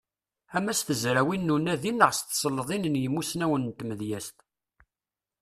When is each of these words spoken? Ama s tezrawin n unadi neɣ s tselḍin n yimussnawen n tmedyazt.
Ama 0.57 0.73
s 0.79 0.81
tezrawin 0.87 1.45
n 1.45 1.53
unadi 1.55 1.91
neɣ 1.93 2.11
s 2.13 2.19
tselḍin 2.21 2.89
n 2.91 2.99
yimussnawen 3.03 3.65
n 3.65 3.71
tmedyazt. 3.77 4.37